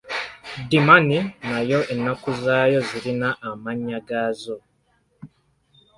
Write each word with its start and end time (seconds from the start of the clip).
Ddimani 0.63 1.17
nayo 1.49 1.79
ennaku 1.93 2.29
zaayo 2.43 2.79
zirina 2.89 3.29
amannya 3.49 3.99
gaazo. 4.07 4.55